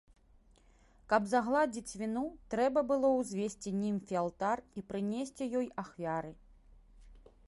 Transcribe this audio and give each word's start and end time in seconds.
Каб 1.11 1.27
загладзіць 1.33 1.97
віну, 2.01 2.23
трэба 2.53 2.83
было 2.91 3.11
ўзвесці 3.19 3.73
німфе 3.83 4.15
алтар 4.25 4.57
і 4.81 4.83
прынесці 4.93 5.49
ёй 5.61 5.67
ахвяры. 5.83 6.31